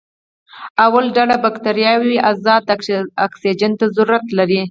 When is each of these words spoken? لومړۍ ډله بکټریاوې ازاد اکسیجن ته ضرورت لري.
لومړۍ 0.89 1.09
ډله 1.17 1.35
بکټریاوې 1.43 2.15
ازاد 2.31 2.63
اکسیجن 3.25 3.71
ته 3.79 3.85
ضرورت 3.95 4.25
لري. 4.37 4.59